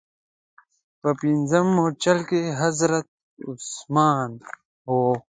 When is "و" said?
4.89-4.93